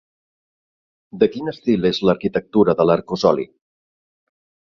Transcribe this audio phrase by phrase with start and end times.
[1.23, 3.45] De quin estil és l'arquitectura de l'arcosoli?